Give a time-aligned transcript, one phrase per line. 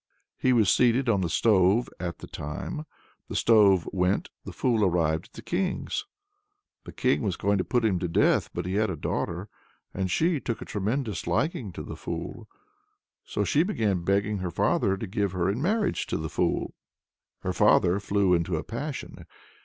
[0.35, 2.87] He was seated on the stove at the time.
[3.27, 6.07] The stove went; the fool arrived at the King's.
[6.85, 9.47] The King was going to put him to death, but he had a daughter,
[9.93, 12.47] and she took a tremendous liking to the fool.
[13.25, 16.73] So she began begging her father to give her in marriage to the fool.
[17.41, 19.27] Her father flew into a passion.